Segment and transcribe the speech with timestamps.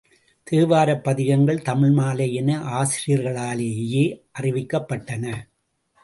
[0.51, 4.05] தேவாரப் பதிகங்கள் தமிழ்மாலை என ஆசிரியர்களாலேயே
[4.39, 5.35] அறிவிக்கப்பட்டன.